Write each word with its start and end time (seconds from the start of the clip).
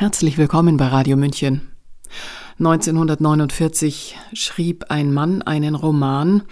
Herzlich 0.00 0.38
willkommen 0.38 0.78
bei 0.78 0.86
Radio 0.86 1.14
München. 1.18 1.72
1949 2.58 4.16
schrieb 4.32 4.86
ein 4.88 5.12
Mann 5.12 5.42
einen 5.42 5.74
Roman, 5.74 6.44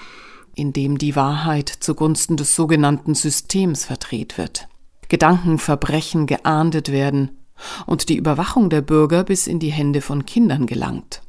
in 0.55 0.75
dem 0.75 0.99
die 0.99 1.17
Wahrheit 1.17 1.71
zugunsten 1.71 2.37
des 2.37 2.55
sogenannten 2.55 3.15
Systems 3.15 3.87
verdreht 3.87 4.37
wird, 4.37 4.69
Gedankenverbrechen 5.09 6.27
geahndet 6.27 6.93
werden 6.93 7.39
und 7.87 8.11
die 8.11 8.17
Überwachung 8.17 8.69
der 8.69 8.83
Bürger 8.83 9.25
bis 9.25 9.47
in 9.47 9.61
die 9.61 9.73
Hände 9.73 10.03
von 10.03 10.27
Kindern 10.27 10.67
gelangt. 10.67 11.23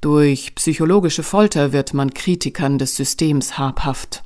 Durch 0.00 0.56
psychologische 0.56 1.22
Folter 1.22 1.72
wird 1.72 1.94
man 1.94 2.14
Kritikern 2.14 2.78
des 2.78 2.96
Systems 2.96 3.58
habhaft. 3.58 4.24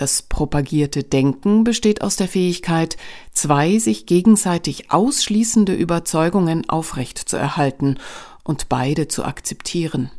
Das 0.00 0.22
propagierte 0.22 1.04
Denken 1.04 1.62
besteht 1.62 2.00
aus 2.00 2.16
der 2.16 2.26
Fähigkeit, 2.26 2.96
zwei 3.32 3.78
sich 3.78 4.06
gegenseitig 4.06 4.90
ausschließende 4.90 5.74
Überzeugungen 5.74 6.66
aufrecht 6.70 7.18
zu 7.18 7.36
erhalten 7.36 7.98
und 8.42 8.70
beide 8.70 9.08
zu 9.08 9.26
akzeptieren. 9.26 10.10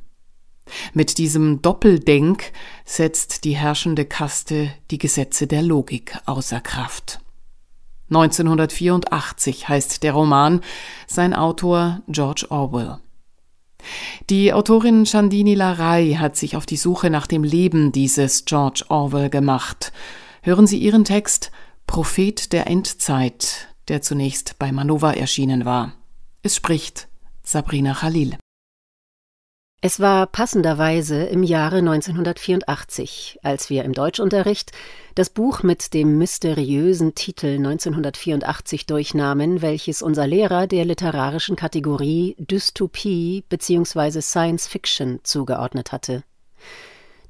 Mit 0.94 1.18
diesem 1.18 1.64
Doppeldenk 1.64 2.52
setzt 2.86 3.44
die 3.44 3.56
herrschende 3.56 4.06
Kaste 4.06 4.72
die 4.92 5.00
Gesetze 5.00 5.48
der 5.48 5.64
Logik 5.64 6.16
außer 6.28 6.62
Kraft. 6.62 7.20
1984 8.10 9.68
heißt 9.68 10.04
der 10.04 10.14
Roman, 10.14 10.62
sein 11.08 11.34
Autor 11.34 12.04
George 12.08 12.46
Orwell. 12.50 13.00
Die 14.30 14.54
Autorin 14.54 15.06
Chandini 15.06 15.56
Larai 15.56 16.18
hat 16.20 16.36
sich 16.36 16.56
auf 16.56 16.66
die 16.66 16.78
Suche 16.78 17.10
nach 17.10 17.28
dem 17.28 17.44
Leben 17.44 17.92
dieses 17.92 18.46
George 18.46 18.86
Orwell 18.90 19.30
gemacht. 19.30 19.92
Hören 20.42 20.68
Sie 20.68 20.78
ihren 20.78 21.06
Text 21.06 21.52
Prophet 21.88 22.54
der 22.54 22.68
Endzeit, 22.68 23.68
der 23.88 24.02
zunächst 24.02 24.58
bei 24.60 24.72
Manova 24.72 25.14
erschienen 25.14 25.66
war. 25.66 25.94
Es 26.44 26.56
spricht 26.56 27.08
Sabrina 27.44 27.94
Khalil. 27.94 28.38
Es 29.84 30.00
war 30.00 30.28
passenderweise 30.28 31.24
im 31.24 31.42
Jahre 31.42 31.78
1984, 31.78 33.40
als 33.42 33.72
wir 33.72 33.84
im 33.84 33.94
Deutschunterricht 33.94 34.72
das 35.16 35.32
Buch 35.32 35.64
mit 35.64 35.96
dem 35.96 36.20
mysteriösen 36.20 37.16
Titel 37.16 37.56
1984 37.58 38.86
durchnahmen, 38.86 39.64
welches 39.64 40.04
unser 40.04 40.28
Lehrer 40.28 40.68
der 40.68 40.86
literarischen 40.86 41.56
Kategorie 41.56 42.36
Dystopie 42.38 43.44
bzw. 43.50 44.22
Science 44.22 44.68
Fiction 44.68 45.20
zugeordnet 45.24 45.92
hatte. 45.92 46.24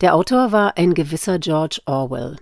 Der 0.01 0.13
Autor 0.13 0.51
war 0.51 0.77
ein 0.77 0.93
gewisser 0.93 1.39
George 1.39 1.79
Orwell. 1.85 2.35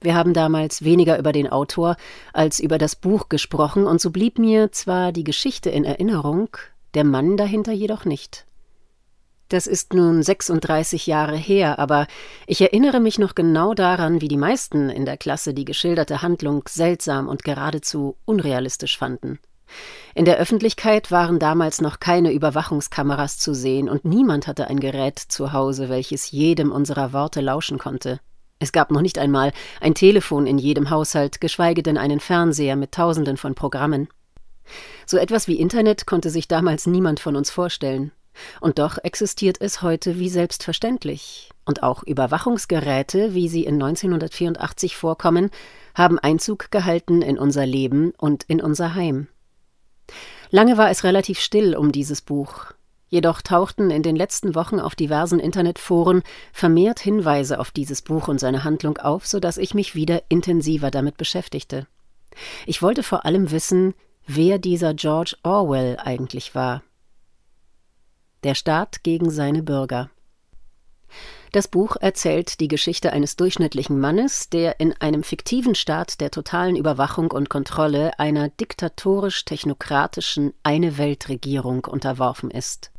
Wir 0.00 0.14
haben 0.14 0.32
damals 0.32 0.84
weniger 0.84 1.18
über 1.18 1.32
den 1.32 1.48
Autor 1.48 1.96
als 2.32 2.60
über 2.60 2.78
das 2.78 2.96
Buch 2.96 3.28
gesprochen, 3.28 3.86
und 3.86 4.00
so 4.00 4.10
blieb 4.10 4.38
mir 4.38 4.72
zwar 4.72 5.12
die 5.12 5.24
Geschichte 5.24 5.68
in 5.68 5.84
Erinnerung, 5.84 6.48
der 6.94 7.04
Mann 7.04 7.36
dahinter 7.36 7.72
jedoch 7.72 8.06
nicht. 8.06 8.46
Das 9.50 9.66
ist 9.66 9.94
nun 9.94 10.22
36 10.22 11.08
Jahre 11.08 11.36
her, 11.36 11.80
aber 11.80 12.06
ich 12.46 12.60
erinnere 12.60 13.00
mich 13.00 13.18
noch 13.18 13.34
genau 13.34 13.74
daran, 13.74 14.20
wie 14.20 14.28
die 14.28 14.36
meisten 14.36 14.88
in 14.88 15.04
der 15.04 15.16
Klasse 15.16 15.54
die 15.54 15.64
geschilderte 15.64 16.22
Handlung 16.22 16.62
seltsam 16.68 17.26
und 17.26 17.42
geradezu 17.42 18.16
unrealistisch 18.24 18.96
fanden. 18.96 19.40
In 20.14 20.24
der 20.24 20.38
Öffentlichkeit 20.38 21.10
waren 21.10 21.40
damals 21.40 21.80
noch 21.80 21.98
keine 21.98 22.32
Überwachungskameras 22.32 23.38
zu 23.38 23.52
sehen 23.52 23.88
und 23.88 24.04
niemand 24.04 24.46
hatte 24.46 24.68
ein 24.68 24.78
Gerät 24.78 25.18
zu 25.18 25.52
Hause, 25.52 25.88
welches 25.88 26.30
jedem 26.30 26.70
unserer 26.70 27.12
Worte 27.12 27.40
lauschen 27.40 27.78
konnte. 27.78 28.20
Es 28.60 28.70
gab 28.70 28.92
noch 28.92 29.02
nicht 29.02 29.18
einmal 29.18 29.52
ein 29.80 29.94
Telefon 29.96 30.46
in 30.46 30.58
jedem 30.58 30.90
Haushalt, 30.90 31.40
geschweige 31.40 31.82
denn 31.82 31.98
einen 31.98 32.20
Fernseher 32.20 32.76
mit 32.76 32.92
tausenden 32.92 33.36
von 33.36 33.56
Programmen. 33.56 34.06
So 35.06 35.16
etwas 35.16 35.48
wie 35.48 35.58
Internet 35.58 36.06
konnte 36.06 36.30
sich 36.30 36.46
damals 36.46 36.86
niemand 36.86 37.18
von 37.18 37.34
uns 37.34 37.50
vorstellen. 37.50 38.12
Und 38.60 38.78
doch 38.78 38.98
existiert 39.02 39.60
es 39.60 39.82
heute 39.82 40.18
wie 40.18 40.28
selbstverständlich. 40.28 41.50
Und 41.64 41.82
auch 41.82 42.02
Überwachungsgeräte, 42.02 43.34
wie 43.34 43.48
sie 43.48 43.64
in 43.64 43.74
1984 43.74 44.96
vorkommen, 44.96 45.50
haben 45.94 46.18
Einzug 46.18 46.70
gehalten 46.70 47.22
in 47.22 47.38
unser 47.38 47.66
Leben 47.66 48.12
und 48.18 48.44
in 48.44 48.60
unser 48.60 48.94
Heim. 48.94 49.28
Lange 50.50 50.76
war 50.76 50.90
es 50.90 51.04
relativ 51.04 51.38
still 51.38 51.76
um 51.76 51.92
dieses 51.92 52.22
Buch. 52.22 52.72
Jedoch 53.08 53.42
tauchten 53.42 53.90
in 53.90 54.04
den 54.04 54.14
letzten 54.14 54.54
Wochen 54.54 54.78
auf 54.78 54.94
diversen 54.94 55.40
Internetforen 55.40 56.22
vermehrt 56.52 57.00
Hinweise 57.00 57.58
auf 57.58 57.72
dieses 57.72 58.02
Buch 58.02 58.28
und 58.28 58.38
seine 58.38 58.62
Handlung 58.62 58.98
auf, 58.98 59.26
so 59.26 59.40
dass 59.40 59.58
ich 59.58 59.74
mich 59.74 59.96
wieder 59.96 60.22
intensiver 60.28 60.92
damit 60.92 61.16
beschäftigte. 61.16 61.88
Ich 62.66 62.82
wollte 62.82 63.02
vor 63.02 63.24
allem 63.24 63.50
wissen, 63.50 63.94
wer 64.26 64.58
dieser 64.58 64.94
George 64.94 65.36
Orwell 65.42 65.98
eigentlich 65.98 66.54
war. 66.54 66.82
Der 68.42 68.54
Staat 68.54 69.02
gegen 69.02 69.30
seine 69.30 69.62
Bürger. 69.62 70.10
Das 71.52 71.66
Buch 71.66 71.96
erzählt 72.00 72.60
die 72.60 72.68
Geschichte 72.68 73.12
eines 73.12 73.36
durchschnittlichen 73.36 73.98
Mannes, 73.98 74.50
der 74.50 74.78
in 74.78 74.94
einem 75.00 75.24
fiktiven 75.24 75.74
Staat 75.74 76.20
der 76.20 76.30
totalen 76.30 76.76
Überwachung 76.76 77.32
und 77.32 77.50
Kontrolle 77.50 78.16
einer 78.18 78.48
diktatorisch-technokratischen 78.48 80.54
Eine-Welt-Regierung 80.62 81.86
unterworfen 81.86 82.50
ist. 82.50 82.92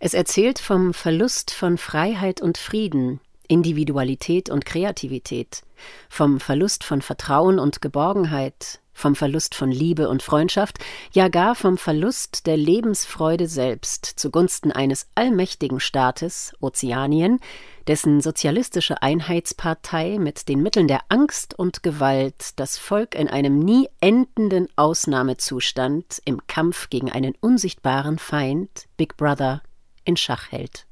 Es 0.00 0.12
erzählt 0.12 0.58
vom 0.58 0.92
Verlust 0.92 1.52
von 1.52 1.78
Freiheit 1.78 2.42
und 2.42 2.58
Frieden, 2.58 3.20
Individualität 3.46 4.50
und 4.50 4.66
Kreativität, 4.66 5.62
vom 6.08 6.40
Verlust 6.40 6.82
von 6.82 7.00
Vertrauen 7.00 7.60
und 7.60 7.80
Geborgenheit, 7.80 8.80
vom 8.94 9.14
Verlust 9.14 9.54
von 9.54 9.70
Liebe 9.70 10.08
und 10.08 10.22
Freundschaft, 10.22 10.78
ja 11.12 11.28
gar 11.28 11.54
vom 11.54 11.76
Verlust 11.76 12.46
der 12.46 12.56
Lebensfreude 12.56 13.48
selbst 13.48 14.06
zugunsten 14.06 14.72
eines 14.72 15.08
allmächtigen 15.14 15.80
Staates, 15.80 16.54
Ozeanien, 16.60 17.40
dessen 17.86 18.20
sozialistische 18.20 19.02
Einheitspartei 19.02 20.18
mit 20.18 20.48
den 20.48 20.62
Mitteln 20.62 20.88
der 20.88 21.00
Angst 21.08 21.58
und 21.58 21.82
Gewalt 21.82 22.52
das 22.56 22.78
Volk 22.78 23.14
in 23.14 23.28
einem 23.28 23.58
nie 23.58 23.88
endenden 24.00 24.68
Ausnahmezustand 24.76 26.22
im 26.24 26.46
Kampf 26.46 26.88
gegen 26.88 27.12
einen 27.12 27.34
unsichtbaren 27.40 28.18
Feind, 28.18 28.86
Big 28.96 29.16
Brother, 29.16 29.62
in 30.04 30.16
Schach 30.16 30.50
hält. 30.50 30.86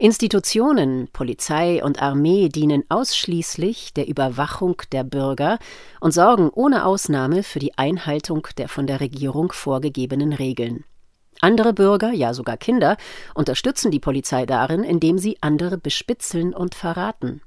Institutionen, 0.00 1.08
Polizei 1.12 1.84
und 1.84 2.00
Armee 2.00 2.48
dienen 2.48 2.84
ausschließlich 2.88 3.92
der 3.92 4.08
Überwachung 4.08 4.80
der 4.92 5.04
Bürger 5.04 5.58
und 6.00 6.12
sorgen 6.12 6.48
ohne 6.48 6.86
Ausnahme 6.86 7.42
für 7.42 7.58
die 7.58 7.76
Einhaltung 7.76 8.48
der 8.56 8.70
von 8.70 8.86
der 8.86 9.00
Regierung 9.00 9.52
vorgegebenen 9.52 10.32
Regeln. 10.32 10.84
Andere 11.42 11.74
Bürger, 11.74 12.12
ja 12.12 12.32
sogar 12.32 12.56
Kinder, 12.56 12.96
unterstützen 13.34 13.90
die 13.90 14.00
Polizei 14.00 14.46
darin, 14.46 14.84
indem 14.84 15.18
sie 15.18 15.36
andere 15.42 15.76
bespitzeln 15.76 16.54
und 16.54 16.74
verraten. 16.74 17.42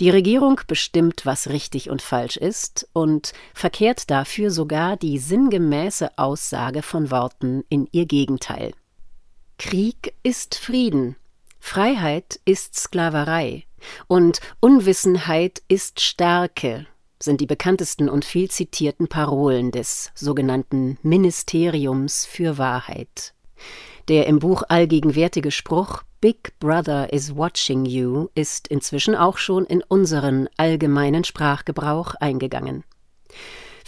Die 0.00 0.10
Regierung 0.10 0.60
bestimmt, 0.66 1.24
was 1.24 1.50
richtig 1.50 1.88
und 1.88 2.02
falsch 2.02 2.36
ist 2.36 2.88
und 2.94 3.32
verkehrt 3.54 4.10
dafür 4.10 4.50
sogar 4.50 4.96
die 4.96 5.18
sinngemäße 5.18 6.18
Aussage 6.18 6.82
von 6.82 7.12
Worten 7.12 7.62
in 7.68 7.86
ihr 7.92 8.06
Gegenteil. 8.06 8.72
Krieg 9.56 10.14
ist 10.24 10.56
Frieden, 10.56 11.14
Freiheit 11.68 12.38
ist 12.44 12.76
Sklaverei 12.76 13.64
und 14.06 14.40
Unwissenheit 14.60 15.62
ist 15.66 16.00
Stärke 16.00 16.86
sind 17.20 17.40
die 17.40 17.46
bekanntesten 17.46 18.08
und 18.08 18.24
viel 18.24 18.48
zitierten 18.48 19.08
Parolen 19.08 19.72
des 19.72 20.12
sogenannten 20.14 20.96
Ministeriums 21.02 22.24
für 22.24 22.56
Wahrheit. 22.56 23.34
Der 24.06 24.26
im 24.26 24.38
Buch 24.38 24.62
allgegenwärtige 24.68 25.50
Spruch 25.50 26.04
Big 26.20 26.56
Brother 26.60 27.12
is 27.12 27.36
watching 27.36 27.84
you 27.84 28.28
ist 28.36 28.68
inzwischen 28.68 29.16
auch 29.16 29.36
schon 29.36 29.66
in 29.66 29.82
unseren 29.82 30.48
allgemeinen 30.56 31.24
Sprachgebrauch 31.24 32.14
eingegangen. 32.20 32.84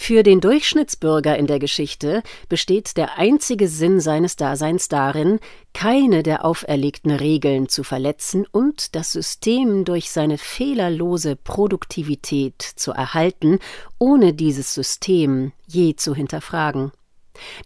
Für 0.01 0.23
den 0.23 0.41
Durchschnittsbürger 0.41 1.37
in 1.37 1.47
der 1.47 1.59
Geschichte 1.59 2.23
besteht 2.49 2.97
der 2.97 3.19
einzige 3.19 3.69
Sinn 3.69 4.01
seines 4.01 4.37
Daseins 4.37 4.89
darin, 4.89 5.39
keine 5.75 6.23
der 6.23 6.47
auferlegten 6.47 7.11
Regeln 7.11 7.69
zu 7.69 7.83
verletzen 7.83 8.47
und 8.51 8.95
das 8.95 9.13
System 9.13 9.85
durch 9.85 10.11
seine 10.11 10.39
fehlerlose 10.39 11.37
Produktivität 11.37 12.63
zu 12.63 12.93
erhalten, 12.93 13.59
ohne 13.99 14.33
dieses 14.33 14.73
System 14.73 15.53
je 15.67 15.95
zu 15.95 16.15
hinterfragen. 16.15 16.93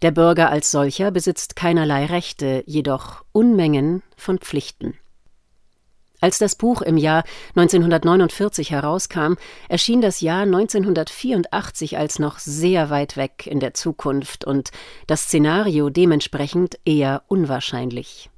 Der 0.01 0.11
Bürger 0.11 0.49
als 0.49 0.69
solcher 0.69 1.11
besitzt 1.11 1.55
keinerlei 1.55 2.07
Rechte, 2.07 2.63
jedoch 2.65 3.23
Unmengen 3.31 4.01
von 4.17 4.39
Pflichten. 4.39 4.97
Als 6.23 6.37
das 6.37 6.55
Buch 6.55 6.81
im 6.81 6.95
Jahr 6.95 7.25
1949 7.57 8.71
herauskam, 8.71 9.33
erschien 9.67 9.99
das 9.99 10.21
Jahr 10.21 10.43
1984 10.43 11.97
als 11.97 12.17
noch 12.17 12.39
sehr 12.39 12.89
weit 12.89 13.17
weg 13.17 13.45
in 13.45 13.59
der 13.59 13.73
Zukunft 13.73 14.45
und 14.45 14.69
das 15.05 15.23
Szenario 15.23 15.89
dementsprechend 15.89 16.79
eher 16.85 17.23
unwahrscheinlich. 17.27 18.29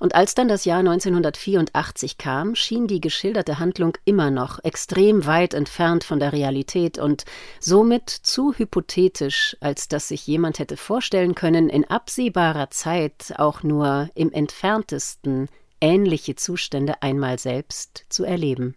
Und 0.00 0.14
als 0.14 0.34
dann 0.34 0.48
das 0.48 0.64
Jahr 0.64 0.78
1984 0.78 2.16
kam, 2.16 2.54
schien 2.54 2.86
die 2.86 3.02
geschilderte 3.02 3.58
Handlung 3.58 3.98
immer 4.06 4.30
noch 4.30 4.64
extrem 4.64 5.26
weit 5.26 5.52
entfernt 5.52 6.04
von 6.04 6.20
der 6.20 6.32
Realität 6.32 6.96
und 6.96 7.26
somit 7.60 8.08
zu 8.08 8.54
hypothetisch, 8.54 9.58
als 9.60 9.88
dass 9.88 10.08
sich 10.08 10.26
jemand 10.26 10.58
hätte 10.58 10.78
vorstellen 10.78 11.34
können, 11.34 11.68
in 11.68 11.84
absehbarer 11.84 12.70
Zeit 12.70 13.34
auch 13.36 13.62
nur 13.62 14.08
im 14.14 14.32
entferntesten 14.32 15.50
ähnliche 15.84 16.34
Zustände 16.34 17.02
einmal 17.02 17.38
selbst 17.38 18.06
zu 18.08 18.24
erleben. 18.24 18.74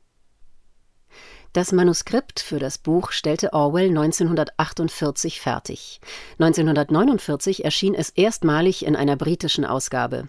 Das 1.53 1.71
Manuskript 1.71 2.41
für 2.41 2.59
das 2.59 2.77
Buch 2.77 3.11
stellte 3.11 3.53
Orwell 3.53 3.87
1948 3.87 5.39
fertig. 5.39 6.01
1949 6.37 7.63
erschien 7.63 7.95
es 7.95 8.09
erstmalig 8.09 8.85
in 8.85 8.97
einer 8.97 9.15
britischen 9.15 9.63
Ausgabe. 9.63 10.27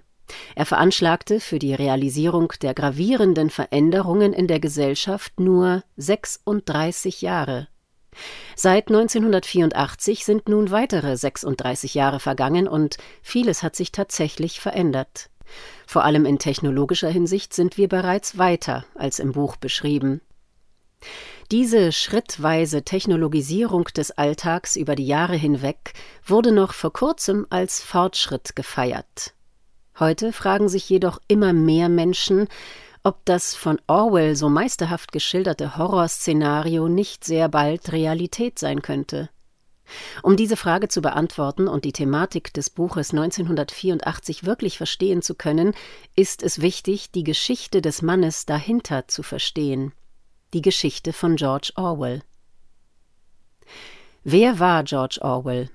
Er 0.54 0.66
veranschlagte 0.66 1.40
für 1.40 1.58
die 1.58 1.74
Realisierung 1.74 2.52
der 2.62 2.74
gravierenden 2.74 3.50
Veränderungen 3.50 4.32
in 4.32 4.46
der 4.46 4.60
Gesellschaft 4.60 5.40
nur 5.40 5.82
36 5.96 7.22
Jahre. 7.22 7.66
Seit 8.54 8.86
1984 8.88 10.24
sind 10.24 10.48
nun 10.48 10.70
weitere 10.70 11.16
36 11.16 11.94
Jahre 11.94 12.20
vergangen 12.20 12.68
und 12.68 12.98
vieles 13.20 13.64
hat 13.64 13.74
sich 13.74 13.90
tatsächlich 13.90 14.60
verändert. 14.60 15.28
Vor 15.86 16.04
allem 16.04 16.26
in 16.26 16.38
technologischer 16.38 17.08
Hinsicht 17.08 17.54
sind 17.54 17.76
wir 17.76 17.88
bereits 17.88 18.38
weiter 18.38 18.84
als 18.94 19.18
im 19.18 19.32
Buch 19.32 19.56
beschrieben. 19.56 20.20
Diese 21.50 21.92
schrittweise 21.92 22.82
Technologisierung 22.82 23.84
des 23.84 24.10
Alltags 24.10 24.76
über 24.76 24.94
die 24.94 25.06
Jahre 25.06 25.36
hinweg 25.36 25.94
wurde 26.26 26.52
noch 26.52 26.74
vor 26.74 26.92
kurzem 26.92 27.46
als 27.48 27.82
Fortschritt 27.82 28.54
gefeiert. 28.54 29.32
Heute 29.98 30.32
fragen 30.32 30.68
sich 30.68 30.88
jedoch 30.88 31.18
immer 31.26 31.52
mehr 31.52 31.88
Menschen, 31.88 32.48
ob 33.02 33.24
das 33.24 33.54
von 33.54 33.80
Orwell 33.86 34.36
so 34.36 34.50
meisterhaft 34.50 35.12
geschilderte 35.12 35.78
Horrorszenario 35.78 36.88
nicht 36.88 37.24
sehr 37.24 37.48
bald 37.48 37.92
Realität 37.92 38.58
sein 38.58 38.82
könnte. 38.82 39.30
Um 40.22 40.36
diese 40.36 40.56
Frage 40.56 40.88
zu 40.88 41.00
beantworten 41.00 41.68
und 41.68 41.84
die 41.84 41.92
Thematik 41.92 42.52
des 42.52 42.70
Buches 42.70 43.10
1984 43.10 44.44
wirklich 44.44 44.76
verstehen 44.76 45.22
zu 45.22 45.34
können, 45.34 45.74
ist 46.14 46.42
es 46.42 46.60
wichtig, 46.60 47.10
die 47.10 47.24
Geschichte 47.24 47.80
des 47.80 48.02
Mannes 48.02 48.46
dahinter 48.46 49.08
zu 49.08 49.22
verstehen. 49.22 49.92
Die 50.52 50.62
Geschichte 50.62 51.12
von 51.12 51.36
George 51.36 51.72
Orwell. 51.76 52.22
Wer 54.24 54.58
war 54.58 54.84
George 54.84 55.18
Orwell? 55.22 55.70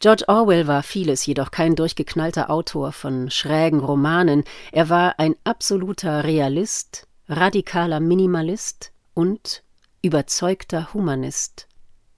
George 0.00 0.24
Orwell 0.26 0.66
war 0.66 0.82
vieles, 0.82 1.24
jedoch 1.26 1.50
kein 1.50 1.76
durchgeknallter 1.76 2.50
Autor 2.50 2.92
von 2.92 3.30
schrägen 3.30 3.80
Romanen. 3.80 4.44
Er 4.72 4.88
war 4.88 5.18
ein 5.18 5.36
absoluter 5.44 6.24
Realist, 6.24 7.06
radikaler 7.28 8.00
Minimalist 8.00 8.92
und 9.14 9.62
überzeugter 10.02 10.92
Humanist. 10.92 11.68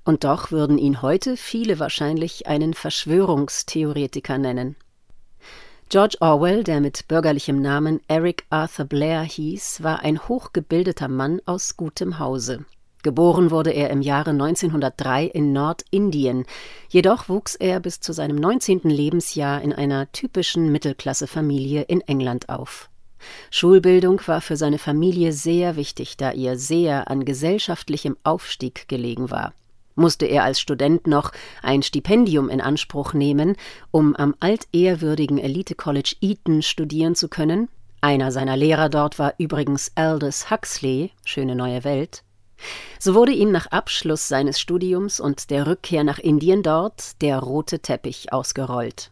Und 0.05 0.25
doch 0.25 0.51
würden 0.51 0.77
ihn 0.77 1.01
heute 1.01 1.37
viele 1.37 1.79
wahrscheinlich 1.79 2.47
einen 2.47 2.75
Verschwörungstheoretiker 2.75 4.39
nennen. 4.39 4.77
George 5.89 6.17
Orwell, 6.21 6.65
der 6.65 6.81
mit 6.81 7.09
bürgerlichem 7.09 7.61
Namen 7.61 8.01
Eric 8.09 8.45
Arthur 8.51 8.85
Blair 8.85 9.23
hieß, 9.23 9.83
war 9.83 10.01
ein 10.01 10.29
hochgebildeter 10.29 11.09
Mann 11.09 11.41
aus 11.47 11.77
gutem 11.77 12.19
Hause. 12.19 12.65
Geboren 13.03 13.51
wurde 13.51 13.71
er 13.71 13.91
im 13.91 14.01
Jahre 14.01 14.31
1903 14.31 15.27
in 15.27 15.53
Nordindien, 15.53 16.47
jedoch 16.89 17.29
wuchs 17.29 17.55
er 17.55 17.81
bis 17.81 18.01
zu 18.01 18.15
seinem 18.15 18.37
19. 18.37 18.81
Lebensjahr 18.85 19.61
in 19.61 19.75
einer 19.75 20.11
typischen 20.11 20.73
Mittelklassefamilie 20.73 21.83
in 21.83 22.01
England 22.01 22.49
auf. 22.49 22.89
Schulbildung 23.51 24.21
war 24.27 24.41
für 24.41 24.57
seine 24.57 24.79
Familie 24.79 25.33
sehr 25.33 25.77
wichtig, 25.77 26.17
da 26.17 26.33
ihr 26.33 26.59
sehr 26.59 27.11
an 27.11 27.25
gesellschaftlichem 27.25 28.17
Aufstieg 28.25 28.89
gelegen 28.89 29.31
war. 29.31 29.53
Musste 29.95 30.27
er 30.27 30.45
als 30.45 30.61
Student 30.61 31.07
noch 31.07 31.31
ein 31.63 31.83
Stipendium 31.83 32.49
in 32.49 32.61
Anspruch 32.61 33.13
nehmen, 33.13 33.57
um 33.91 34.17
am 34.17 34.35
altehrwürdigen 34.41 35.39
Elite 35.39 35.75
College 35.75 36.17
Eton 36.21 36.63
studieren 36.63 37.15
zu 37.15 37.29
können? 37.29 37.69
Einer 38.01 38.33
seiner 38.33 38.57
Lehrer 38.57 38.89
dort 38.89 39.19
war 39.19 39.35
übrigens 39.39 39.93
Aldous 39.95 40.51
Huxley, 40.51 41.13
Schöne 41.25 41.55
neue 41.55 41.85
Welt. 41.85 42.23
So 42.99 43.15
wurde 43.15 43.33
ihm 43.33 43.51
nach 43.51 43.67
Abschluss 43.69 44.29
seines 44.29 44.61
Studiums 44.61 45.21
und 45.21 45.51
der 45.51 45.67
Rückkehr 45.67 46.05
nach 46.05 46.19
Indien 46.19 46.63
dort 46.63 47.21
der 47.23 47.39
rote 47.39 47.81
Teppich 47.81 48.33
ausgerollt. 48.33 49.11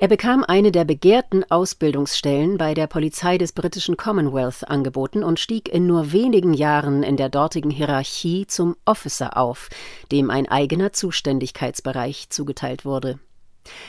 Er 0.00 0.06
bekam 0.06 0.44
eine 0.44 0.70
der 0.70 0.84
begehrten 0.84 1.42
Ausbildungsstellen 1.50 2.56
bei 2.56 2.72
der 2.72 2.86
Polizei 2.86 3.36
des 3.36 3.50
britischen 3.50 3.96
Commonwealth 3.96 4.70
angeboten 4.70 5.24
und 5.24 5.40
stieg 5.40 5.68
in 5.68 5.88
nur 5.88 6.12
wenigen 6.12 6.54
Jahren 6.54 7.02
in 7.02 7.16
der 7.16 7.28
dortigen 7.28 7.72
Hierarchie 7.72 8.46
zum 8.46 8.76
Officer 8.84 9.36
auf, 9.36 9.68
dem 10.12 10.30
ein 10.30 10.48
eigener 10.48 10.92
Zuständigkeitsbereich 10.92 12.30
zugeteilt 12.30 12.84
wurde. 12.84 13.18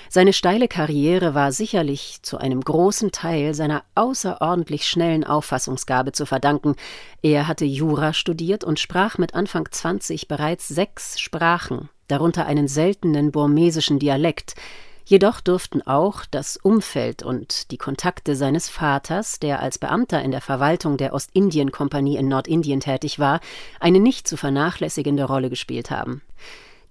Seine 0.10 0.34
steile 0.34 0.68
Karriere 0.68 1.36
war 1.36 1.52
sicherlich 1.52 2.18
zu 2.24 2.40
einem 2.40 2.62
großen 2.62 3.12
Teil 3.12 3.54
seiner 3.54 3.84
außerordentlich 3.94 4.88
schnellen 4.88 5.24
Auffassungsgabe 5.24 6.12
zu 6.12 6.26
verdanken. 6.26 6.76
Er 7.22 7.48
hatte 7.48 7.66
Jura 7.66 8.14
studiert 8.14 8.64
und 8.64 8.80
sprach 8.80 9.20
mit 9.20 9.36
Anfang 9.36 9.68
20 9.70 10.28
bereits 10.28 10.68
sechs 10.68 11.20
Sprachen, 11.20 11.88
darunter 12.08 12.48
einen 12.48 12.68
seltenen 12.68 13.32
burmesischen 13.32 14.00
Dialekt. 14.00 14.56
Jedoch 15.10 15.42
durften 15.42 15.82
auch 15.82 16.24
das 16.30 16.56
Umfeld 16.56 17.24
und 17.24 17.72
die 17.72 17.80
Kontakte 17.80 18.36
seines 18.36 18.70
Vaters, 18.70 19.40
der 19.40 19.60
als 19.60 19.80
Beamter 19.80 20.22
in 20.22 20.30
der 20.30 20.40
Verwaltung 20.40 20.98
der 20.98 21.14
Ostindien-Kompanie 21.14 22.16
in 22.16 22.28
Nordindien 22.28 22.80
tätig 22.80 23.18
war, 23.18 23.40
eine 23.80 24.00
nicht 24.00 24.28
zu 24.28 24.38
vernachlässigende 24.38 25.24
Rolle 25.24 25.50
gespielt 25.50 25.90
haben. 25.90 26.22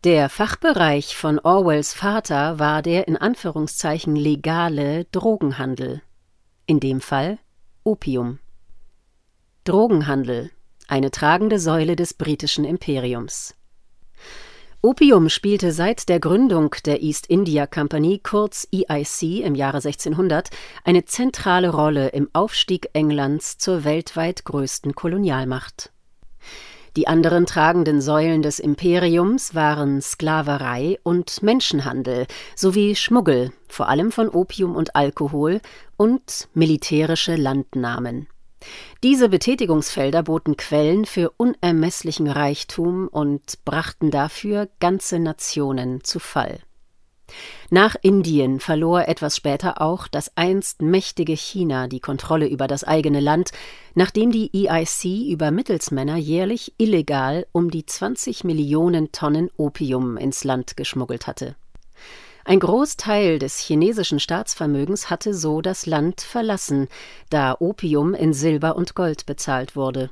Der 0.03 0.29
Fachbereich 0.29 1.17
von 1.17 1.39
Orwells 1.39 1.95
Vater 1.95 2.59
war 2.59 2.83
der 2.83 3.07
in 3.07 3.17
Anführungszeichen 3.17 4.17
legale 4.17 5.05
Drogenhandel. 5.13 6.03
In 6.67 6.81
dem 6.81 7.01
Fall 7.01 7.39
Opium. 7.85 8.41
Drogenhandel, 9.63 10.51
eine 10.89 11.13
tragende 11.13 11.61
Säule 11.61 11.95
des 11.95 12.15
britischen 12.15 12.65
Imperiums. 12.65 13.55
Opium 14.81 15.29
spielte 15.29 15.73
seit 15.73 16.09
der 16.09 16.21
Gründung 16.21 16.73
der 16.87 17.03
East 17.03 17.27
India 17.27 17.67
Company, 17.67 18.21
kurz 18.23 18.69
EIC, 18.73 19.45
im 19.45 19.57
Jahre 19.57 19.79
1600 19.79 20.51
eine 20.85 21.05
zentrale 21.05 21.71
Rolle 21.71 22.11
im 22.11 22.29
Aufstieg 22.33 22.89
Englands 22.93 23.59
zur 23.59 23.83
weltweit 23.83 24.45
größten 24.45 24.95
Kolonialmacht. 24.95 25.91
Die 26.95 27.09
anderen 27.09 27.45
tragenden 27.45 28.01
Säulen 28.01 28.41
des 28.43 28.61
Imperiums 28.61 29.57
waren 29.57 30.01
Sklaverei 30.01 31.01
und 31.03 31.43
Menschenhandel 31.43 32.29
sowie 32.55 32.95
Schmuggel, 32.95 33.51
vor 33.67 33.89
allem 33.89 34.13
von 34.13 34.29
Opium 34.29 34.77
und 34.77 34.95
Alkohol, 34.95 35.61
und 35.97 36.49
militärische 36.55 37.35
Landnahmen. 37.35 38.29
Diese 39.03 39.29
Betätigungsfelder 39.29 40.25
boten 40.25 40.57
Quellen 40.57 41.05
für 41.05 41.31
unermesslichen 41.37 42.29
Reichtum 42.29 43.09
und 43.09 43.65
brachten 43.65 44.11
dafür 44.11 44.69
ganze 44.81 45.19
Nationen 45.19 46.03
zu 46.03 46.19
Fall. 46.19 46.61
Nach 47.71 47.95
Indien 48.01 48.59
verlor 48.59 49.07
etwas 49.07 49.37
später 49.37 49.83
auch 49.83 50.09
das 50.09 50.33
einst 50.37 50.81
mächtige 50.81 51.35
China 51.35 51.87
die 51.87 52.01
Kontrolle 52.01 52.49
über 52.49 52.67
das 52.67 52.85
eigene 52.85 53.21
Land, 53.21 53.51
nachdem 53.95 54.33
die 54.33 54.51
EIC 54.55 55.29
über 55.31 55.51
Mittelsmänner 55.51 56.17
jährlich 56.17 56.73
illegal 56.79 57.47
um 57.53 57.71
die 57.71 57.85
20 57.85 58.45
Millionen 58.45 59.13
Tonnen 59.13 59.51
Opium 59.57 60.17
ins 60.17 60.45
Land 60.45 60.77
geschmuggelt 60.77 61.27
hatte. 61.27 61.57
Ein 62.49 62.61
Großteil 62.61 63.39
des 63.39 63.59
chinesischen 63.59 64.19
Staatsvermögens 64.19 65.11
hatte 65.11 65.35
so 65.35 65.61
das 65.61 65.85
Land 65.85 66.23
verlassen, 66.23 66.89
da 67.29 67.55
Opium 67.61 68.15
in 68.15 68.33
Silber 68.33 68.75
und 68.75 68.95
Gold 68.95 69.27
bezahlt 69.27 69.77
wurde. 69.77 70.11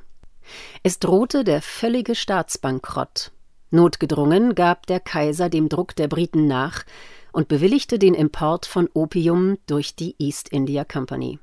Es 0.83 0.99
drohte 0.99 1.43
der 1.43 1.63
völlige 1.63 2.13
Staatsbankrott. 2.13 3.31
Notgedrungen 3.71 4.53
gab 4.53 4.85
der 4.85 4.99
Kaiser 4.99 5.49
dem 5.49 5.67
Druck 5.67 5.95
der 5.95 6.07
Briten 6.07 6.45
nach 6.45 6.83
und 7.31 7.47
bewilligte 7.47 7.97
den 7.97 8.13
Import 8.13 8.67
von 8.67 8.87
Opium 8.93 9.57
durch 9.65 9.95
die 9.95 10.13
East 10.19 10.49
India 10.49 10.85
Company. 10.85 11.39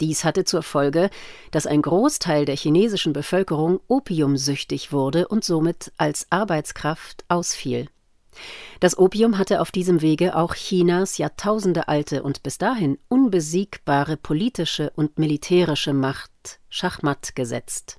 Dies 0.00 0.24
hatte 0.24 0.44
zur 0.44 0.62
Folge, 0.62 1.10
dass 1.50 1.66
ein 1.66 1.82
Großteil 1.82 2.46
der 2.46 2.56
chinesischen 2.56 3.12
Bevölkerung 3.12 3.80
opiumsüchtig 3.86 4.92
wurde 4.92 5.28
und 5.28 5.44
somit 5.44 5.92
als 5.98 6.26
Arbeitskraft 6.30 7.26
ausfiel. 7.28 7.90
Das 8.80 8.96
Opium 8.96 9.38
hatte 9.38 9.60
auf 9.60 9.70
diesem 9.70 10.02
Wege 10.02 10.36
auch 10.36 10.54
Chinas 10.54 11.18
jahrtausendealte 11.18 12.22
und 12.22 12.42
bis 12.42 12.58
dahin 12.58 12.98
unbesiegbare 13.08 14.16
politische 14.16 14.90
und 14.94 15.18
militärische 15.18 15.92
Macht 15.92 16.60
schachmatt 16.68 17.34
gesetzt. 17.34 17.98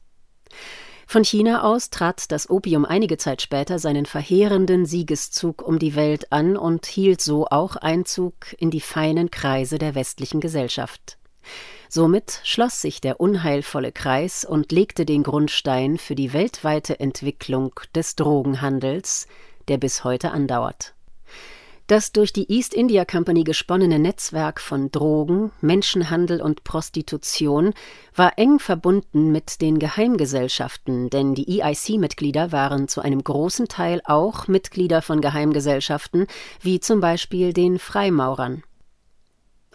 Von 1.12 1.24
China 1.24 1.64
aus 1.64 1.90
trat 1.90 2.32
das 2.32 2.52
Opium 2.52 2.86
einige 2.86 3.18
Zeit 3.18 3.42
später 3.42 3.80
seinen 3.80 4.06
verheerenden 4.06 4.86
Siegeszug 4.86 5.64
um 5.64 5.80
die 5.80 5.96
Welt 5.96 6.32
an 6.32 6.56
und 6.56 6.86
hielt 6.86 7.20
so 7.20 7.48
auch 7.48 7.76
Einzug 7.78 8.36
in 8.60 8.70
die 8.70 8.80
feinen 8.80 9.32
Kreise 9.32 9.80
der 9.80 9.96
westlichen 9.96 10.40
Gesellschaft. 10.40 11.18
Somit 11.90 12.42
schloss 12.44 12.82
sich 12.82 13.02
der 13.02 13.20
unheilvolle 13.20 13.92
Kreis 13.92 14.46
und 14.46 14.72
legte 14.72 15.04
den 15.04 15.24
Grundstein 15.24 15.98
für 15.98 16.14
die 16.14 16.32
weltweite 16.32 17.00
Entwicklung 17.00 17.74
des 17.96 18.16
Drogenhandels, 18.16 19.28
der 19.70 19.78
bis 19.78 20.04
heute 20.04 20.32
andauert. 20.32 20.94
Das 21.90 22.12
durch 22.12 22.32
die 22.32 22.52
East 22.52 22.76
India 22.76 23.04
Company 23.04 23.44
gesponnene 23.44 23.98
Netzwerk 23.98 24.62
von 24.62 24.92
Drogen, 24.92 25.52
Menschenhandel 25.60 26.40
und 26.40 26.64
Prostitution 26.64 27.74
war 28.14 28.38
eng 28.38 28.60
verbunden 28.60 29.32
mit 29.32 29.60
den 29.60 29.80
Geheimgesellschaften, 29.80 31.10
denn 31.10 31.34
die 31.34 31.60
EIC-Mitglieder 31.60 32.52
waren 32.52 32.88
zu 32.88 33.02
einem 33.02 33.24
großen 33.24 33.70
Teil 33.70 34.02
auch 34.04 34.48
Mitglieder 34.48 35.02
von 35.02 35.20
Geheimgesellschaften, 35.20 36.28
wie 36.62 36.80
zum 36.80 37.00
Beispiel 37.00 37.54
den 37.54 37.80
Freimaurern. 37.80 38.62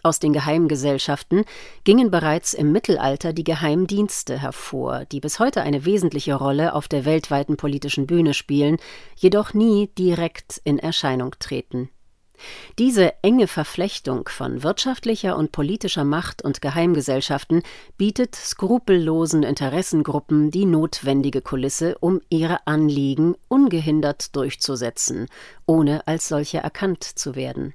Aus 0.05 0.19
den 0.19 0.33
Geheimgesellschaften 0.33 1.45
gingen 1.83 2.11
bereits 2.11 2.53
im 2.53 2.71
Mittelalter 2.71 3.33
die 3.33 3.43
Geheimdienste 3.43 4.39
hervor, 4.39 5.05
die 5.05 5.19
bis 5.19 5.39
heute 5.39 5.63
eine 5.63 5.83
wesentliche 5.83 6.35
Rolle 6.35 6.75
auf 6.75 6.87
der 6.87 7.05
weltweiten 7.05 7.57
politischen 7.57 8.05
Bühne 8.05 8.35
spielen, 8.35 8.77
jedoch 9.15 9.55
nie 9.55 9.87
direkt 9.97 10.61
in 10.63 10.77
Erscheinung 10.77 11.33
treten. 11.39 11.89
Diese 12.77 13.15
enge 13.23 13.47
Verflechtung 13.47 14.29
von 14.29 14.61
wirtschaftlicher 14.61 15.35
und 15.35 15.51
politischer 15.51 16.03
Macht 16.03 16.43
und 16.43 16.61
Geheimgesellschaften 16.61 17.63
bietet 17.97 18.35
skrupellosen 18.35 19.41
Interessengruppen 19.41 20.51
die 20.51 20.65
notwendige 20.65 21.41
Kulisse, 21.41 21.97
um 21.97 22.21
ihre 22.29 22.67
Anliegen 22.67 23.33
ungehindert 23.47 24.35
durchzusetzen, 24.35 25.25
ohne 25.65 26.05
als 26.05 26.27
solche 26.27 26.59
erkannt 26.59 27.03
zu 27.03 27.35
werden. 27.35 27.73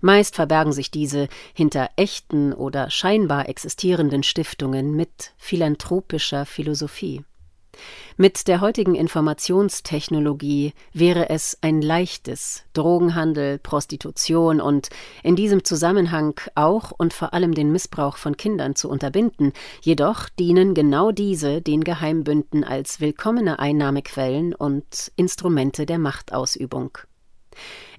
Meist 0.00 0.36
verbergen 0.36 0.72
sich 0.72 0.90
diese 0.90 1.28
hinter 1.54 1.90
echten 1.96 2.52
oder 2.52 2.90
scheinbar 2.90 3.48
existierenden 3.48 4.22
Stiftungen 4.22 4.94
mit 4.94 5.32
philanthropischer 5.36 6.46
Philosophie. 6.46 7.24
Mit 8.16 8.48
der 8.48 8.60
heutigen 8.60 8.94
Informationstechnologie 8.94 10.74
wäre 10.92 11.30
es 11.30 11.56
ein 11.62 11.80
leichtes, 11.80 12.64
Drogenhandel, 12.74 13.58
Prostitution 13.58 14.60
und 14.60 14.88
in 15.22 15.36
diesem 15.36 15.64
Zusammenhang 15.64 16.38
auch 16.54 16.92
und 16.96 17.14
vor 17.14 17.32
allem 17.32 17.54
den 17.54 17.72
Missbrauch 17.72 18.16
von 18.16 18.36
Kindern 18.36 18.74
zu 18.74 18.90
unterbinden, 18.90 19.52
jedoch 19.80 20.28
dienen 20.28 20.74
genau 20.74 21.12
diese 21.12 21.62
den 21.62 21.82
Geheimbünden 21.82 22.64
als 22.64 23.00
willkommene 23.00 23.58
Einnahmequellen 23.58 24.54
und 24.54 25.12
Instrumente 25.16 25.86
der 25.86 25.98
Machtausübung. 25.98 26.98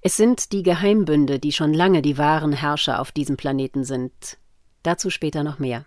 Es 0.02 0.18
sind 0.18 0.52
die 0.52 0.64
Geheimbünde, 0.64 1.40
die 1.40 1.52
schon 1.52 1.74
lange 1.74 2.02
die 2.02 2.18
wahren 2.18 2.54
Herrscher 2.54 3.00
auf 3.00 3.12
diesem 3.12 3.38
Planeten 3.38 3.84
sind. 3.84 4.38
Dazu 4.84 5.10
später 5.10 5.44
noch 5.44 5.60
mehr. 5.60 5.86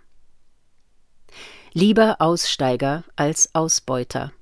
Lieber 1.72 2.16
Aussteiger 2.20 3.02
als 3.16 3.54
Ausbeuter. 3.54 4.32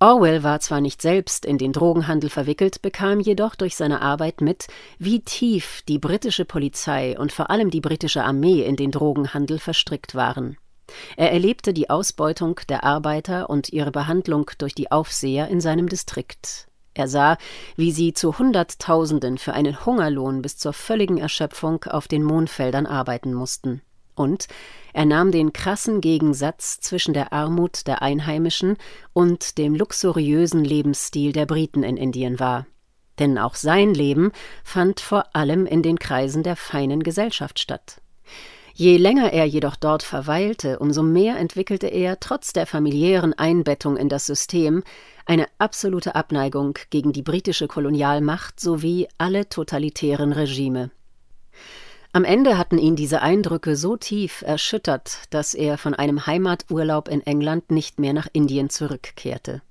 Orwell 0.00 0.42
war 0.42 0.58
zwar 0.60 0.80
nicht 0.80 1.00
selbst 1.00 1.46
in 1.46 1.56
den 1.56 1.72
Drogenhandel 1.72 2.28
verwickelt, 2.28 2.82
bekam 2.82 3.20
jedoch 3.20 3.54
durch 3.54 3.76
seine 3.76 4.02
Arbeit 4.02 4.40
mit, 4.40 4.66
wie 4.98 5.20
tief 5.20 5.82
die 5.88 5.98
britische 5.98 6.44
Polizei 6.44 7.18
und 7.18 7.32
vor 7.32 7.50
allem 7.50 7.70
die 7.70 7.80
britische 7.80 8.24
Armee 8.24 8.62
in 8.62 8.76
den 8.76 8.90
Drogenhandel 8.90 9.60
verstrickt 9.60 10.14
waren. 10.14 10.58
Er 11.16 11.32
erlebte 11.32 11.72
die 11.72 11.88
Ausbeutung 11.88 12.60
der 12.68 12.84
Arbeiter 12.84 13.48
und 13.48 13.72
ihre 13.72 13.92
Behandlung 13.92 14.50
durch 14.58 14.74
die 14.74 14.90
Aufseher 14.90 15.48
in 15.48 15.60
seinem 15.60 15.88
Distrikt. 15.88 16.66
Er 16.94 17.08
sah, 17.08 17.36
wie 17.76 17.90
sie 17.90 18.12
zu 18.12 18.38
Hunderttausenden 18.38 19.36
für 19.38 19.52
einen 19.52 19.84
Hungerlohn 19.84 20.42
bis 20.42 20.56
zur 20.56 20.72
völligen 20.72 21.18
Erschöpfung 21.18 21.84
auf 21.84 22.06
den 22.06 22.22
Mondfeldern 22.22 22.86
arbeiten 22.86 23.34
mussten. 23.34 23.82
Und 24.14 24.46
er 24.92 25.06
nahm 25.06 25.32
den 25.32 25.52
krassen 25.52 26.00
Gegensatz 26.00 26.78
zwischen 26.78 27.14
der 27.14 27.32
Armut 27.32 27.88
der 27.88 28.00
Einheimischen 28.00 28.76
und 29.12 29.58
dem 29.58 29.74
luxuriösen 29.74 30.64
Lebensstil 30.64 31.32
der 31.32 31.46
Briten 31.46 31.82
in 31.82 31.96
Indien 31.96 32.38
wahr. 32.38 32.66
Denn 33.18 33.38
auch 33.38 33.56
sein 33.56 33.92
Leben 33.92 34.30
fand 34.62 35.00
vor 35.00 35.34
allem 35.34 35.66
in 35.66 35.82
den 35.82 35.98
Kreisen 35.98 36.44
der 36.44 36.54
feinen 36.54 37.02
Gesellschaft 37.02 37.58
statt. 37.58 38.00
Je 38.76 38.96
länger 38.96 39.32
er 39.32 39.44
jedoch 39.44 39.76
dort 39.76 40.02
verweilte, 40.02 40.80
umso 40.80 41.04
mehr 41.04 41.36
entwickelte 41.38 41.86
er, 41.86 42.18
trotz 42.18 42.52
der 42.52 42.66
familiären 42.66 43.32
Einbettung 43.32 43.96
in 43.96 44.08
das 44.08 44.26
System, 44.26 44.82
eine 45.26 45.46
absolute 45.58 46.16
Abneigung 46.16 46.76
gegen 46.90 47.12
die 47.12 47.22
britische 47.22 47.68
Kolonialmacht 47.68 48.58
sowie 48.58 49.06
alle 49.16 49.48
totalitären 49.48 50.32
Regime. 50.32 50.90
Am 52.12 52.24
Ende 52.24 52.58
hatten 52.58 52.78
ihn 52.78 52.96
diese 52.96 53.22
Eindrücke 53.22 53.76
so 53.76 53.96
tief 53.96 54.42
erschüttert, 54.42 55.18
dass 55.30 55.54
er 55.54 55.78
von 55.78 55.94
einem 55.94 56.26
Heimaturlaub 56.26 57.08
in 57.08 57.24
England 57.24 57.70
nicht 57.70 58.00
mehr 58.00 58.12
nach 58.12 58.28
Indien 58.32 58.70
zurückkehrte. 58.70 59.62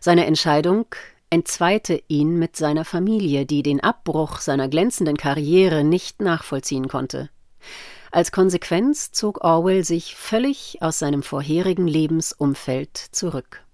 Seine 0.00 0.24
Entscheidung 0.24 0.86
entzweite 1.28 2.02
ihn 2.08 2.38
mit 2.38 2.56
seiner 2.56 2.86
Familie, 2.86 3.44
die 3.44 3.62
den 3.62 3.80
Abbruch 3.80 4.38
seiner 4.38 4.68
glänzenden 4.68 5.18
Karriere 5.18 5.84
nicht 5.84 6.22
nachvollziehen 6.22 6.88
konnte. 6.88 7.28
Als 8.14 8.30
Konsequenz 8.30 9.10
zog 9.10 9.42
Orwell 9.42 9.84
sich 9.84 10.14
völlig 10.14 10.82
aus 10.82 10.98
seinem 10.98 11.22
vorherigen 11.22 11.88
Lebensumfeld 11.88 12.94
zurück. 12.94 13.64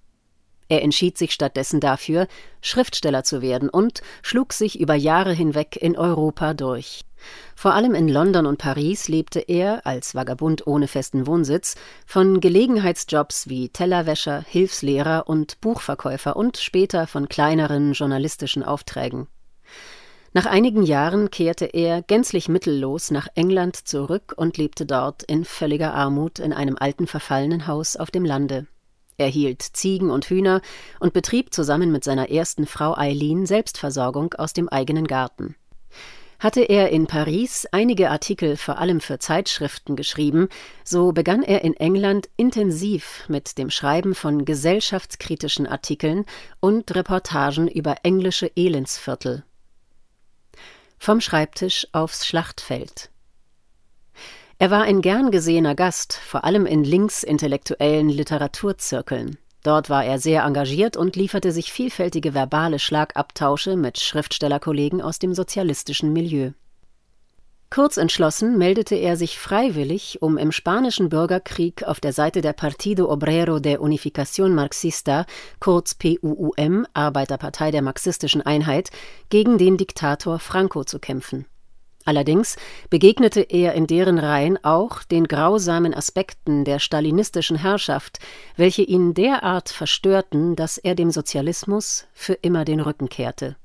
Er 0.68 0.82
entschied 0.82 1.18
sich 1.18 1.32
stattdessen 1.32 1.80
dafür, 1.80 2.28
Schriftsteller 2.60 3.24
zu 3.24 3.42
werden 3.42 3.68
und 3.68 4.00
schlug 4.22 4.52
sich 4.52 4.78
über 4.78 4.94
Jahre 4.94 5.32
hinweg 5.32 5.76
in 5.80 5.96
Europa 5.96 6.54
durch. 6.54 7.00
Vor 7.56 7.74
allem 7.74 7.96
in 7.96 8.06
London 8.06 8.46
und 8.46 8.58
Paris 8.58 9.08
lebte 9.08 9.40
er, 9.40 9.84
als 9.84 10.14
Vagabund 10.14 10.68
ohne 10.68 10.86
festen 10.86 11.26
Wohnsitz, 11.26 11.74
von 12.06 12.40
Gelegenheitsjobs 12.40 13.48
wie 13.48 13.70
Tellerwäscher, 13.70 14.44
Hilfslehrer 14.46 15.24
und 15.26 15.60
Buchverkäufer 15.60 16.36
und 16.36 16.58
später 16.58 17.08
von 17.08 17.28
kleineren 17.28 17.92
journalistischen 17.92 18.62
Aufträgen. 18.62 19.26
Nach 20.38 20.46
einigen 20.46 20.84
Jahren 20.84 21.32
kehrte 21.32 21.64
er 21.64 22.00
gänzlich 22.00 22.48
mittellos 22.48 23.10
nach 23.10 23.26
England 23.34 23.74
zurück 23.74 24.34
und 24.36 24.56
lebte 24.56 24.86
dort 24.86 25.24
in 25.24 25.44
völliger 25.44 25.94
Armut 25.94 26.38
in 26.38 26.52
einem 26.52 26.76
alten 26.78 27.08
verfallenen 27.08 27.66
Haus 27.66 27.96
auf 27.96 28.12
dem 28.12 28.24
Lande. 28.24 28.68
Er 29.16 29.26
hielt 29.26 29.62
Ziegen 29.62 30.10
und 30.10 30.26
Hühner 30.26 30.60
und 31.00 31.12
betrieb 31.12 31.52
zusammen 31.52 31.90
mit 31.90 32.04
seiner 32.04 32.30
ersten 32.30 32.66
Frau 32.66 32.96
Eileen 32.96 33.46
Selbstversorgung 33.46 34.34
aus 34.34 34.52
dem 34.52 34.68
eigenen 34.68 35.08
Garten. 35.08 35.56
Hatte 36.38 36.60
er 36.60 36.90
in 36.90 37.08
Paris 37.08 37.66
einige 37.72 38.08
Artikel 38.08 38.56
vor 38.56 38.78
allem 38.78 39.00
für 39.00 39.18
Zeitschriften 39.18 39.96
geschrieben, 39.96 40.50
so 40.84 41.10
begann 41.10 41.42
er 41.42 41.64
in 41.64 41.74
England 41.74 42.28
intensiv 42.36 43.24
mit 43.26 43.58
dem 43.58 43.70
Schreiben 43.70 44.14
von 44.14 44.44
gesellschaftskritischen 44.44 45.66
Artikeln 45.66 46.26
und 46.60 46.94
Reportagen 46.94 47.66
über 47.66 47.96
englische 48.04 48.52
Elendsviertel. 48.54 49.42
Vom 50.98 51.20
Schreibtisch 51.20 51.86
aufs 51.92 52.26
Schlachtfeld. 52.26 53.10
Er 54.58 54.70
war 54.70 54.82
ein 54.82 55.00
gern 55.00 55.30
gesehener 55.30 55.74
Gast, 55.76 56.14
vor 56.14 56.44
allem 56.44 56.66
in 56.66 56.82
linksintellektuellen 56.82 58.08
Literaturzirkeln. 58.08 59.38
Dort 59.62 59.88
war 59.88 60.04
er 60.04 60.18
sehr 60.18 60.42
engagiert 60.42 60.96
und 60.96 61.14
lieferte 61.14 61.52
sich 61.52 61.72
vielfältige 61.72 62.34
verbale 62.34 62.78
Schlagabtausche 62.78 63.76
mit 63.76 63.98
Schriftstellerkollegen 64.00 65.00
aus 65.00 65.18
dem 65.18 65.34
sozialistischen 65.34 66.12
Milieu. 66.12 66.50
Kurz 67.70 67.98
entschlossen 67.98 68.56
meldete 68.56 68.94
er 68.94 69.18
sich 69.18 69.38
freiwillig, 69.38 70.22
um 70.22 70.38
im 70.38 70.52
spanischen 70.52 71.10
Bürgerkrieg 71.10 71.82
auf 71.82 72.00
der 72.00 72.14
Seite 72.14 72.40
der 72.40 72.54
Partido 72.54 73.12
Obrero 73.12 73.60
de 73.60 73.76
Unificación 73.76 74.54
Marxista, 74.54 75.26
kurz 75.60 75.94
PUUM, 75.94 76.86
Arbeiterpartei 76.94 77.70
der 77.70 77.82
marxistischen 77.82 78.40
Einheit, 78.40 78.88
gegen 79.28 79.58
den 79.58 79.76
Diktator 79.76 80.38
Franco 80.38 80.84
zu 80.84 80.98
kämpfen. 80.98 81.44
Allerdings 82.06 82.56
begegnete 82.88 83.42
er 83.42 83.74
in 83.74 83.86
deren 83.86 84.18
Reihen 84.18 84.58
auch 84.64 85.02
den 85.02 85.24
grausamen 85.28 85.92
Aspekten 85.92 86.64
der 86.64 86.78
stalinistischen 86.78 87.58
Herrschaft, 87.58 88.18
welche 88.56 88.80
ihn 88.80 89.12
derart 89.12 89.68
verstörten, 89.68 90.56
dass 90.56 90.78
er 90.78 90.94
dem 90.94 91.10
Sozialismus 91.10 92.06
für 92.14 92.32
immer 92.32 92.64
den 92.64 92.80
Rücken 92.80 93.10
kehrte. 93.10 93.56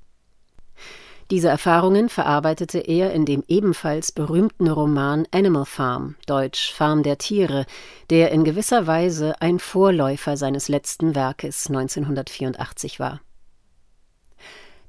Diese 1.31 1.47
Erfahrungen 1.47 2.09
verarbeitete 2.09 2.79
er 2.79 3.13
in 3.13 3.25
dem 3.25 3.43
ebenfalls 3.47 4.11
berühmten 4.11 4.67
Roman 4.67 5.25
Animal 5.31 5.65
Farm, 5.65 6.15
deutsch 6.27 6.73
Farm 6.73 7.01
der 7.01 7.17
Tiere, 7.17 7.65
der 8.09 8.31
in 8.31 8.43
gewisser 8.43 8.87
Weise 8.87 9.41
ein 9.41 9.59
Vorläufer 9.59 10.37
seines 10.37 10.67
letzten 10.67 11.15
Werkes 11.15 11.67
1984 11.67 12.99
war. 12.99 13.21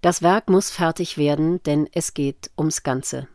Das 0.00 0.22
Werk 0.22 0.50
muss 0.50 0.70
fertig 0.70 1.16
werden, 1.16 1.62
denn 1.62 1.88
es 1.92 2.12
geht 2.12 2.50
ums 2.58 2.82
Ganze. 2.82 3.26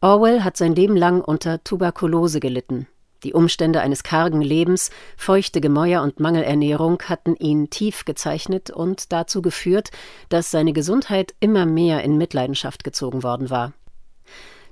Orwell 0.00 0.42
hat 0.42 0.56
sein 0.56 0.74
Leben 0.74 0.96
lang 0.96 1.20
unter 1.20 1.62
Tuberkulose 1.64 2.40
gelitten. 2.40 2.86
Die 3.24 3.32
Umstände 3.32 3.80
eines 3.80 4.04
kargen 4.04 4.42
Lebens, 4.42 4.90
feuchte 5.16 5.60
Gemäuer 5.60 6.02
und 6.02 6.20
Mangelernährung 6.20 7.02
hatten 7.02 7.34
ihn 7.36 7.68
tief 7.68 8.04
gezeichnet 8.04 8.70
und 8.70 9.12
dazu 9.12 9.42
geführt, 9.42 9.90
dass 10.28 10.50
seine 10.50 10.72
Gesundheit 10.72 11.34
immer 11.40 11.66
mehr 11.66 12.04
in 12.04 12.16
Mitleidenschaft 12.16 12.84
gezogen 12.84 13.24
worden 13.24 13.50
war. 13.50 13.72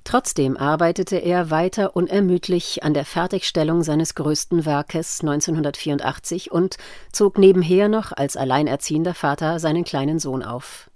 Trotzdem 0.05 0.57
arbeitete 0.57 1.17
er 1.17 1.51
weiter 1.51 1.97
unermüdlich 1.97 2.85
an 2.85 2.95
der 2.95 3.05
Fertigstellung 3.05 3.83
seines 3.83 4.15
größten 4.15 4.65
Werkes 4.65 5.19
1984 5.23 6.53
und 6.53 6.77
zog 7.11 7.39
nebenher 7.39 7.89
noch 7.89 8.13
als 8.13 8.37
alleinerziehender 8.37 9.15
Vater 9.15 9.59
seinen 9.59 9.83
kleinen 9.83 10.21
Sohn 10.21 10.45
auf. 10.45 10.89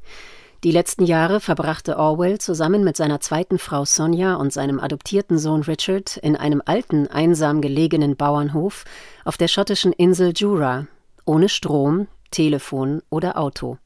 Die 0.63 0.73
letzten 0.73 1.07
Jahre 1.07 1.41
verbrachte 1.41 1.97
Orwell 1.97 2.39
zusammen 2.39 2.85
mit 2.85 2.95
seiner 2.95 3.21
zweiten 3.21 3.59
Frau 3.59 3.87
Sonja 3.87 4.35
und 4.35 4.53
seinem 4.53 4.79
adoptierten 4.79 5.39
Sohn 5.39 5.63
Richard 5.63 6.19
in 6.19 6.37
einem 6.37 6.61
alten, 6.63 7.07
einsam 7.07 7.63
gelegenen 7.63 8.15
Bauernhof 8.15 8.85
auf 9.25 9.39
der 9.39 9.49
schottischen 9.49 9.95
Insel 9.95 10.35
Jura, 10.37 10.87
ohne 11.25 11.49
Strom, 11.49 12.09
Telefon 12.31 13.03
oder 13.09 13.39
Auto. 13.39 13.79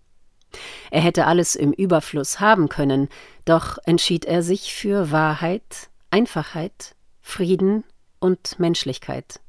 Er 0.90 1.00
hätte 1.00 1.26
alles 1.26 1.54
im 1.54 1.72
Überfluss 1.72 2.40
haben 2.40 2.68
können, 2.68 3.08
doch 3.44 3.78
entschied 3.84 4.24
er 4.24 4.42
sich 4.42 4.74
für 4.74 5.12
Wahrheit, 5.12 5.90
Einfachheit, 6.10 6.96
Frieden 7.20 7.84
und 8.18 8.58
Menschlichkeit. 8.58 9.40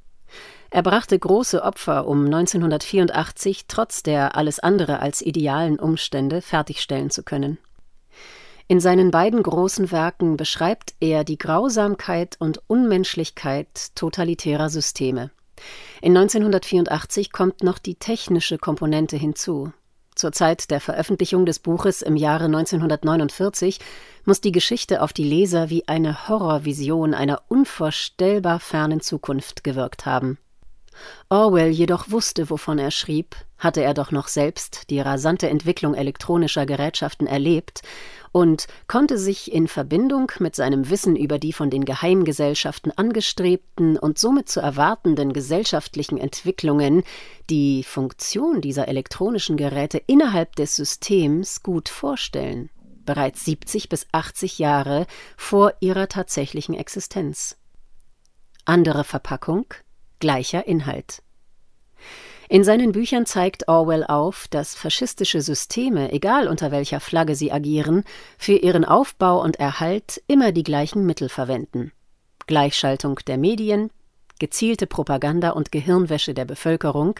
Er 0.69 0.83
brachte 0.83 1.17
große 1.17 1.63
Opfer, 1.63 2.07
um 2.07 2.25
1984 2.25 3.65
trotz 3.67 4.03
der 4.03 4.35
alles 4.35 4.59
andere 4.59 4.99
als 4.99 5.21
idealen 5.21 5.79
Umstände 5.79 6.41
fertigstellen 6.41 7.09
zu 7.09 7.23
können. 7.23 7.57
In 8.67 8.79
seinen 8.79 9.11
beiden 9.11 9.43
großen 9.43 9.91
Werken 9.91 10.37
beschreibt 10.37 10.95
er 10.99 11.23
die 11.23 11.37
Grausamkeit 11.37 12.35
und 12.39 12.61
Unmenschlichkeit 12.67 13.95
totalitärer 13.95 14.69
Systeme. 14.69 15.29
In 16.01 16.17
1984 16.17 17.31
kommt 17.31 17.63
noch 17.63 17.77
die 17.77 17.95
technische 17.95 18.57
Komponente 18.57 19.17
hinzu. 19.17 19.71
Zur 20.15 20.31
Zeit 20.31 20.71
der 20.71 20.79
Veröffentlichung 20.79 21.45
des 21.45 21.59
Buches 21.59 22.01
im 22.01 22.15
Jahre 22.15 22.45
1949 22.45 23.79
muss 24.23 24.41
die 24.41 24.53
Geschichte 24.53 25.01
auf 25.01 25.13
die 25.13 25.25
Leser 25.25 25.69
wie 25.69 25.87
eine 25.87 26.27
Horrorvision 26.27 27.13
einer 27.13 27.41
unvorstellbar 27.49 28.59
fernen 28.59 29.01
Zukunft 29.01 29.63
gewirkt 29.63 30.05
haben. 30.05 30.39
Orwell 31.29 31.69
jedoch 31.69 32.11
wusste, 32.11 32.49
wovon 32.49 32.79
er 32.79 32.91
schrieb, 32.91 33.35
hatte 33.57 33.81
er 33.81 33.93
doch 33.93 34.11
noch 34.11 34.27
selbst 34.27 34.89
die 34.89 34.99
rasante 34.99 35.49
Entwicklung 35.49 35.95
elektronischer 35.95 36.65
Gerätschaften 36.65 37.27
erlebt 37.27 37.81
und 38.31 38.67
konnte 38.87 39.17
sich 39.17 39.53
in 39.53 39.69
Verbindung 39.69 40.29
mit 40.39 40.55
seinem 40.55 40.89
Wissen 40.89 41.15
über 41.15 41.39
die 41.39 41.53
von 41.53 41.69
den 41.69 41.85
Geheimgesellschaften 41.85 42.91
angestrebten 42.91 43.97
und 43.97 44.19
somit 44.19 44.49
zu 44.49 44.59
erwartenden 44.59 45.31
gesellschaftlichen 45.31 46.17
Entwicklungen 46.17 47.03
die 47.49 47.83
Funktion 47.83 48.59
dieser 48.59 48.89
elektronischen 48.89 49.55
Geräte 49.55 50.01
innerhalb 50.05 50.55
des 50.57 50.75
Systems 50.75 51.63
gut 51.63 51.87
vorstellen, 51.87 52.69
bereits 53.05 53.45
70 53.45 53.87
bis 53.87 54.05
80 54.11 54.59
Jahre 54.59 55.07
vor 55.37 55.73
ihrer 55.79 56.09
tatsächlichen 56.09 56.75
Existenz. 56.75 57.55
Andere 58.65 59.05
Verpackung, 59.05 59.65
gleicher 60.25 60.65
Inhalt. 60.65 61.21
In 62.49 62.63
seinen 62.63 62.93
Büchern 62.93 63.27
zeigt 63.27 63.67
Orwell 63.67 64.03
auf, 64.03 64.47
dass 64.49 64.73
faschistische 64.73 65.39
Systeme, 65.39 66.11
egal 66.11 66.47
unter 66.47 66.71
welcher 66.71 66.99
Flagge 66.99 67.35
sie 67.35 67.51
agieren, 67.51 68.03
für 68.39 68.53
ihren 68.53 68.85
Aufbau 68.85 69.43
und 69.43 69.57
Erhalt 69.59 70.23
immer 70.25 70.51
die 70.51 70.63
gleichen 70.63 71.05
Mittel 71.05 71.29
verwenden. 71.29 71.91
Gleichschaltung 72.47 73.19
der 73.27 73.37
Medien, 73.37 73.91
gezielte 74.39 74.87
Propaganda 74.87 75.51
und 75.51 75.71
Gehirnwäsche 75.71 76.33
der 76.33 76.45
Bevölkerung, 76.45 77.19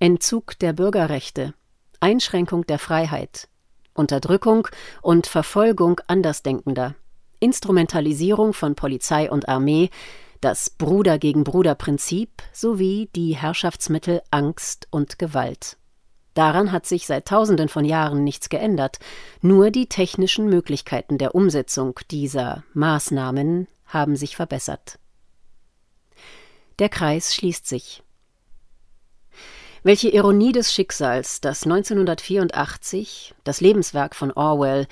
Entzug 0.00 0.58
der 0.58 0.72
Bürgerrechte, 0.72 1.54
Einschränkung 2.00 2.66
der 2.66 2.80
Freiheit, 2.80 3.46
Unterdrückung 3.94 4.66
und 5.02 5.28
Verfolgung 5.28 6.00
Andersdenkender, 6.08 6.96
Instrumentalisierung 7.38 8.54
von 8.54 8.74
Polizei 8.74 9.30
und 9.30 9.48
Armee, 9.48 9.88
das 10.40 10.70
Bruder 10.70 11.18
gegen 11.18 11.44
Bruder 11.44 11.74
Prinzip 11.74 12.42
sowie 12.52 13.08
die 13.14 13.36
Herrschaftsmittel 13.36 14.22
Angst 14.30 14.88
und 14.90 15.18
Gewalt. 15.18 15.76
Daran 16.34 16.72
hat 16.72 16.86
sich 16.86 17.06
seit 17.06 17.26
tausenden 17.26 17.68
von 17.68 17.84
Jahren 17.84 18.24
nichts 18.24 18.48
geändert, 18.48 18.98
nur 19.42 19.70
die 19.70 19.88
technischen 19.88 20.48
Möglichkeiten 20.48 21.18
der 21.18 21.34
Umsetzung 21.34 21.98
dieser 22.10 22.64
Maßnahmen 22.72 23.66
haben 23.86 24.16
sich 24.16 24.36
verbessert. 24.36 24.98
Der 26.78 26.88
Kreis 26.88 27.34
schließt 27.34 27.66
sich. 27.66 28.02
Welche 29.82 30.10
Ironie 30.10 30.52
des 30.52 30.72
Schicksals, 30.72 31.40
dass 31.40 31.64
1984, 31.64 33.34
das 33.44 33.60
Lebenswerk 33.60 34.14
von 34.14 34.30
Orwell, 34.30 34.86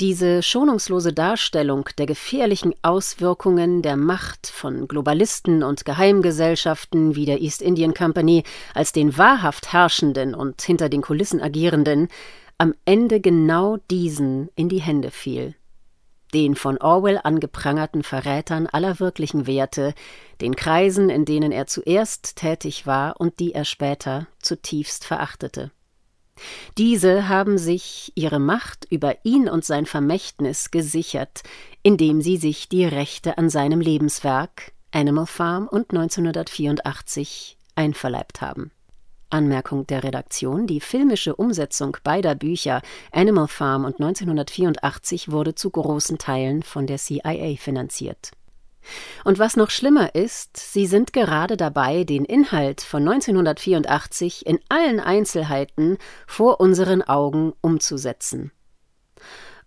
diese 0.00 0.42
schonungslose 0.42 1.12
Darstellung 1.12 1.88
der 1.98 2.06
gefährlichen 2.06 2.74
Auswirkungen 2.80 3.82
der 3.82 3.96
Macht 3.96 4.46
von 4.46 4.88
Globalisten 4.88 5.62
und 5.62 5.84
Geheimgesellschaften 5.84 7.14
wie 7.16 7.26
der 7.26 7.42
East 7.42 7.60
Indian 7.60 7.92
Company 7.92 8.44
als 8.74 8.92
den 8.92 9.18
wahrhaft 9.18 9.74
Herrschenden 9.74 10.34
und 10.34 10.62
hinter 10.62 10.88
den 10.88 11.02
Kulissen 11.02 11.42
agierenden 11.42 12.08
am 12.56 12.74
Ende 12.86 13.20
genau 13.20 13.76
diesen 13.90 14.48
in 14.54 14.70
die 14.70 14.80
Hände 14.80 15.10
fiel. 15.10 15.54
Den 16.32 16.54
von 16.54 16.78
Orwell 16.78 17.20
angeprangerten 17.22 18.02
Verrätern 18.02 18.66
aller 18.68 19.00
wirklichen 19.00 19.46
Werte, 19.46 19.92
den 20.40 20.56
Kreisen, 20.56 21.10
in 21.10 21.24
denen 21.26 21.52
er 21.52 21.66
zuerst 21.66 22.36
tätig 22.36 22.86
war 22.86 23.20
und 23.20 23.38
die 23.38 23.52
er 23.52 23.64
später 23.64 24.28
zutiefst 24.38 25.04
verachtete. 25.04 25.72
Diese 26.78 27.28
haben 27.28 27.58
sich 27.58 28.12
ihre 28.14 28.38
Macht 28.38 28.86
über 28.90 29.16
ihn 29.24 29.48
und 29.48 29.64
sein 29.64 29.86
Vermächtnis 29.86 30.70
gesichert, 30.70 31.42
indem 31.82 32.20
sie 32.20 32.36
sich 32.36 32.68
die 32.68 32.84
Rechte 32.84 33.38
an 33.38 33.50
seinem 33.50 33.80
Lebenswerk 33.80 34.72
Animal 34.92 35.26
Farm 35.26 35.68
und 35.68 35.90
1984 35.90 37.56
einverleibt 37.74 38.40
haben. 38.40 38.70
Anmerkung 39.30 39.86
der 39.86 40.02
Redaktion: 40.02 40.66
Die 40.66 40.80
filmische 40.80 41.36
Umsetzung 41.36 41.96
beider 42.02 42.34
Bücher 42.34 42.82
Animal 43.12 43.46
Farm 43.46 43.84
und 43.84 44.00
1984 44.00 45.30
wurde 45.30 45.54
zu 45.54 45.70
großen 45.70 46.18
Teilen 46.18 46.62
von 46.62 46.86
der 46.86 46.98
CIA 46.98 47.56
finanziert 47.56 48.32
und 49.24 49.38
was 49.38 49.56
noch 49.56 49.70
schlimmer 49.70 50.14
ist, 50.14 50.56
sie 50.56 50.86
sind 50.86 51.12
gerade 51.12 51.56
dabei, 51.56 52.04
den 52.04 52.24
Inhalt 52.24 52.80
von 52.80 53.06
1984 53.08 54.46
in 54.46 54.58
allen 54.68 55.00
Einzelheiten 55.00 55.98
vor 56.26 56.60
unseren 56.60 57.02
Augen 57.02 57.52
umzusetzen. 57.60 58.52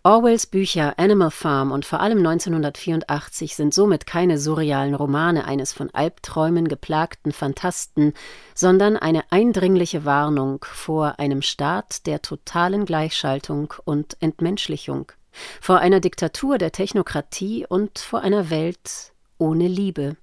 Orwells 0.05 0.47
Bücher 0.47 0.99
Animal 0.99 1.31
Farm 1.31 1.71
und 1.71 1.85
vor 1.85 2.01
allem 2.01 2.17
1984 2.17 3.55
sind 3.55 3.73
somit 3.73 4.05
keine 4.05 4.37
surrealen 4.37 4.95
Romane 4.95 5.45
eines 5.45 5.71
von 5.71 5.89
Albträumen 5.91 6.67
geplagten 6.67 7.31
Phantasten, 7.31 8.13
sondern 8.53 8.97
eine 8.97 9.23
eindringliche 9.31 10.03
Warnung 10.03 10.65
vor 10.69 11.19
einem 11.19 11.41
Staat 11.41 12.05
der 12.05 12.21
totalen 12.21 12.83
Gleichschaltung 12.83 13.73
und 13.85 14.17
Entmenschlichung 14.19 15.13
vor 15.61 15.79
einer 15.79 15.99
Diktatur 15.99 16.57
der 16.57 16.71
Technokratie 16.71 17.65
und 17.67 17.99
vor 17.99 18.21
einer 18.21 18.49
Welt 18.49 19.12
ohne 19.43 19.67
Liebe. 19.67 20.15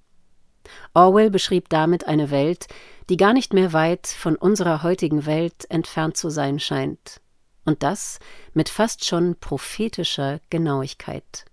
Orwell 0.95 1.29
beschrieb 1.29 1.69
damit 1.69 2.07
eine 2.07 2.31
Welt, 2.31 2.67
die 3.09 3.17
gar 3.17 3.33
nicht 3.33 3.53
mehr 3.53 3.71
weit 3.71 4.07
von 4.07 4.35
unserer 4.35 4.81
heutigen 4.81 5.25
Welt 5.25 5.69
entfernt 5.69 6.17
zu 6.17 6.29
sein 6.29 6.59
scheint. 6.59 7.21
Und 7.63 7.83
das 7.83 8.19
mit 8.53 8.67
fast 8.67 9.05
schon 9.05 9.35
prophetischer 9.39 10.39
Genauigkeit. 10.49 11.45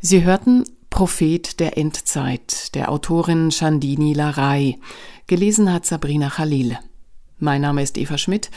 Sie 0.00 0.22
hörten 0.22 0.64
Prophet 0.90 1.58
der 1.60 1.78
Endzeit 1.78 2.74
der 2.74 2.90
Autorin 2.90 3.50
Chandini 3.50 4.12
Larai. 4.12 4.78
Gelesen 5.26 5.72
hat 5.72 5.86
Sabrina 5.86 6.28
Khalil. 6.28 6.78
Mein 7.38 7.62
Name 7.62 7.82
ist 7.82 7.96
Eva 7.96 8.18
Schmidt 8.18 8.50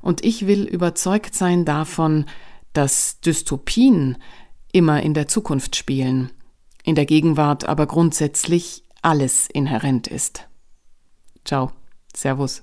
und 0.00 0.24
ich 0.24 0.46
will 0.46 0.64
überzeugt 0.64 1.34
sein 1.34 1.66
davon, 1.66 2.24
dass 2.72 3.20
Dystopien 3.20 4.16
immer 4.76 5.02
in 5.02 5.14
der 5.14 5.26
Zukunft 5.26 5.74
spielen, 5.74 6.30
in 6.84 6.94
der 6.94 7.06
Gegenwart 7.06 7.66
aber 7.66 7.86
grundsätzlich 7.86 8.84
alles 9.00 9.48
inhärent 9.48 10.06
ist. 10.06 10.48
Ciao, 11.46 11.72
Servus. 12.14 12.62